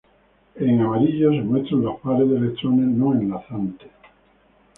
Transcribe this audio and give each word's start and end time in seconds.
En 0.55 0.81
amarillo 0.81 1.29
se 1.31 1.41
muestran 1.41 1.83
los 1.83 1.99
pares 1.99 2.27
de 2.27 2.37
electrones 2.37 2.87
no 2.87 3.13
enlazantes. 3.13 3.91